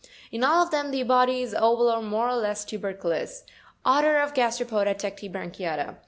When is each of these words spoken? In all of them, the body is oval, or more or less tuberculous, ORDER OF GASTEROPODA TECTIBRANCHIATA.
In 0.31 0.43
all 0.43 0.63
of 0.63 0.71
them, 0.71 0.89
the 0.89 1.03
body 1.03 1.43
is 1.43 1.53
oval, 1.53 1.87
or 1.87 2.01
more 2.01 2.27
or 2.27 2.33
less 2.35 2.65
tuberculous, 2.65 3.43
ORDER 3.85 4.17
OF 4.19 4.33
GASTEROPODA 4.33 4.95
TECTIBRANCHIATA. 4.95 5.97